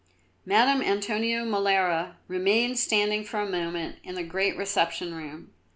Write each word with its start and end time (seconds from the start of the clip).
Madame 0.47 0.81
Antonio 0.81 1.45
Molara 1.45 2.15
remained 2.27 2.79
standing 2.79 3.23
for 3.23 3.39
a 3.39 3.47
moment 3.47 3.97
in 4.03 4.15
the 4.15 4.23
great 4.23 4.57
reception 4.57 5.13
room. 5.13 5.51